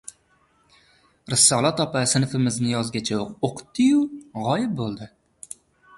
Risolat 1.33 1.83
opa 1.85 2.01
sinfimizni 2.13 2.73
yozgacha 2.73 3.19
o‘qitdi-yu, 3.51 4.03
g‘oyib 4.39 4.75
bo‘ldi. 4.81 5.11